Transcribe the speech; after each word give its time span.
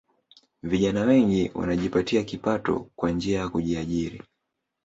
Vijana 0.63 1.01
wengi 1.01 1.51
wanajipatia 1.55 2.23
kipato 2.23 2.87
kwa 2.95 3.11
njia 3.11 3.39
ya 3.39 3.49
kujiajiri 3.49 4.23